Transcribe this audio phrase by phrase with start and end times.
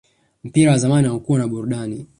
[0.43, 2.07] mpira wa zamani haukuwa na burudani